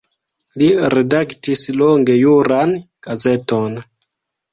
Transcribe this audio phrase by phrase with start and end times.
[0.59, 2.73] Li redaktis longe juran
[3.09, 3.77] gazeton.